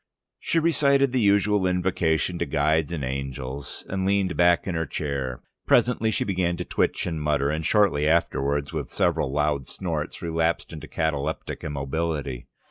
She 0.39 0.57
recited 0.57 1.11
the 1.11 1.19
usual 1.21 1.67
invocation 1.67 2.39
to 2.39 2.47
guides 2.47 2.91
and 2.91 3.03
angels, 3.03 3.85
and 3.87 4.03
leaned 4.03 4.35
back 4.35 4.65
in 4.65 4.73
her 4.73 4.87
chair. 4.87 5.43
Presently 5.67 6.09
she 6.09 6.23
began 6.23 6.57
to 6.57 6.65
twitch 6.65 7.05
and 7.05 7.21
mutter, 7.21 7.51
and 7.51 7.63
shortly 7.63 8.07
afterwards 8.07 8.73
with 8.73 8.89
several 8.89 9.31
loud 9.31 9.67
snorts, 9.67 10.19
relapsed 10.19 10.73
into 10.73 10.87
cataleptic 10.87 11.63
immobility. 11.63 12.47